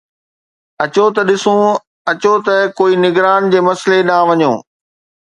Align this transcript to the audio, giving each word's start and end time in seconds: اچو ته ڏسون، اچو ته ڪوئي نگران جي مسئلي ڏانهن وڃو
اچو 0.83 1.05
ته 1.15 1.21
ڏسون، 1.27 1.59
اچو 2.11 2.33
ته 2.45 2.55
ڪوئي 2.77 2.93
نگران 3.05 3.41
جي 3.51 3.59
مسئلي 3.67 3.99
ڏانهن 4.09 4.41
وڃو 4.47 4.53